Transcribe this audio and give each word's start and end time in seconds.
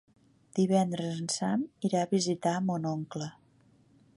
Divendres 0.59 1.19
en 1.23 1.29
Sam 1.33 1.65
irà 1.91 2.01
a 2.05 2.09
visitar 2.15 2.57
mon 2.71 2.89
oncle. 2.93 3.29